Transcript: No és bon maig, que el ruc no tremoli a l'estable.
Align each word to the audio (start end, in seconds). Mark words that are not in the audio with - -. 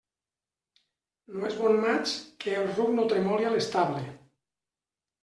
No 1.33 1.43
és 1.49 1.57
bon 1.65 1.77
maig, 1.83 2.13
que 2.45 2.55
el 2.63 2.71
ruc 2.79 2.89
no 3.01 3.05
tremoli 3.13 3.47
a 3.51 3.53
l'estable. 3.57 4.03